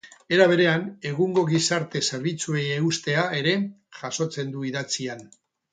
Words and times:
Era 0.35 0.45
berean, 0.51 0.85
egungo 1.09 1.43
gizarte 1.51 2.03
zerbitzuei 2.07 2.65
eustea 2.79 3.29
ere 3.43 3.57
jasotzen 4.01 4.55
du 4.57 4.71
idatzian. 4.73 5.29